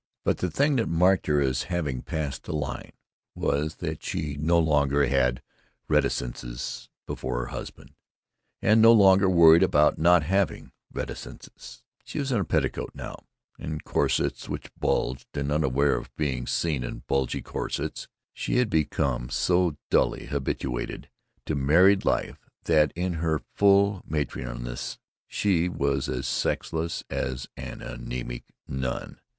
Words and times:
But 0.23 0.39
the 0.39 0.49
thing 0.49 0.77
that 0.77 0.87
marked 0.89 1.27
her 1.27 1.39
as 1.39 1.65
having 1.69 2.01
passed 2.01 2.45
the 2.45 2.53
line 2.55 2.93
was 3.35 3.75
that 3.75 4.01
she 4.03 4.35
no 4.39 4.57
longer 4.57 5.05
had 5.05 5.43
reticences 5.87 6.89
before 7.05 7.37
her 7.41 7.45
husband, 7.49 7.93
and 8.63 8.81
no 8.81 8.93
longer 8.93 9.29
worried 9.29 9.61
about 9.61 9.99
not 9.99 10.23
having 10.23 10.71
reticences. 10.91 11.83
She 12.03 12.17
was 12.17 12.31
in 12.31 12.39
a 12.39 12.43
petticoat 12.45 12.93
now, 12.95 13.25
and 13.59 13.83
corsets 13.83 14.49
which 14.49 14.71
bulged, 14.75 15.37
and 15.37 15.51
unaware 15.51 15.95
of 15.97 16.15
being 16.15 16.47
seen 16.47 16.83
in 16.83 17.03
bulgy 17.05 17.43
corsets. 17.43 18.07
She 18.33 18.57
had 18.57 18.71
become 18.71 19.29
so 19.29 19.77
dully 19.91 20.25
habituated 20.25 21.11
to 21.45 21.53
married 21.53 22.05
life 22.05 22.39
that 22.63 22.91
in 22.95 23.13
her 23.21 23.37
full 23.53 24.01
matronliness 24.07 24.97
she 25.27 25.69
was 25.69 26.09
as 26.09 26.27
sexless 26.27 27.03
as 27.11 27.45
an 27.55 27.83
anemic 27.83 28.45
nun. 28.67 29.19